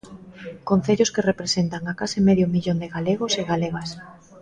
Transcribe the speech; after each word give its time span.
Concellos 0.69 1.11
que 1.13 1.27
representan 1.31 1.83
a 1.85 1.93
case 1.99 2.19
medio 2.29 2.51
millón 2.55 2.77
de 2.81 2.91
galegos 2.95 3.33
e 3.41 3.43
galegas. 3.51 3.89